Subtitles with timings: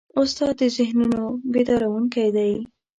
[0.19, 1.23] استاد د ذهنونو
[1.53, 2.53] بیدارونکی دی.